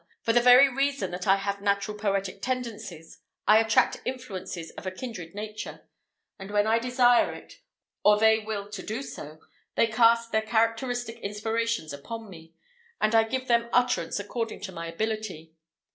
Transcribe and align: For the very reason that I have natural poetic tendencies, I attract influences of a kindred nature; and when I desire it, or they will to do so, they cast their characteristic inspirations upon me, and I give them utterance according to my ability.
For 0.23 0.33
the 0.33 0.41
very 0.41 0.67
reason 0.67 1.11
that 1.11 1.27
I 1.27 1.35
have 1.35 1.61
natural 1.61 1.95
poetic 1.95 2.41
tendencies, 2.41 3.19
I 3.47 3.59
attract 3.59 4.01
influences 4.03 4.71
of 4.71 4.87
a 4.87 4.91
kindred 4.91 5.35
nature; 5.35 5.87
and 6.39 6.49
when 6.49 6.65
I 6.65 6.79
desire 6.79 7.31
it, 7.35 7.61
or 8.03 8.17
they 8.17 8.39
will 8.39 8.67
to 8.71 8.81
do 8.81 9.03
so, 9.03 9.41
they 9.75 9.85
cast 9.85 10.31
their 10.31 10.41
characteristic 10.41 11.19
inspirations 11.19 11.93
upon 11.93 12.31
me, 12.31 12.55
and 12.99 13.13
I 13.13 13.25
give 13.25 13.47
them 13.47 13.69
utterance 13.71 14.19
according 14.19 14.61
to 14.61 14.71
my 14.71 14.87
ability. 14.87 15.53